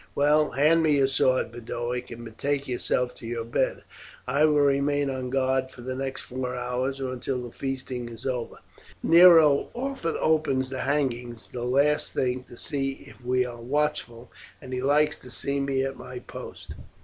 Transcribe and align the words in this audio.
"Well, 0.15 0.49
hand 0.49 0.81
me 0.81 0.97
your 0.97 1.05
sword, 1.05 1.51
Boduoc, 1.51 2.09
and 2.09 2.25
betake 2.25 2.67
yourself 2.67 3.13
to 3.17 3.27
your 3.27 3.45
bed. 3.45 3.83
I 4.25 4.45
will 4.45 4.61
remain 4.61 5.11
on 5.11 5.29
guard 5.29 5.69
for 5.69 5.81
the 5.81 5.93
next 5.93 6.21
four 6.23 6.55
hours, 6.55 6.99
or 6.99 7.13
until 7.13 7.43
the 7.43 7.51
feasting 7.51 8.09
is 8.09 8.25
over. 8.25 8.61
Nero 9.03 9.69
often 9.75 10.17
opens 10.19 10.71
the 10.71 10.79
hangings 10.79 11.49
the 11.51 11.63
last 11.65 12.13
thing 12.13 12.45
to 12.45 12.57
see 12.57 13.05
if 13.15 13.23
we 13.23 13.45
are 13.45 13.61
watchful, 13.61 14.31
and 14.59 14.73
he 14.73 14.81
likes 14.81 15.19
to 15.19 15.29
see 15.29 15.59
me 15.59 15.83
at 15.85 15.97
my 15.97 16.17
post. 16.17 16.73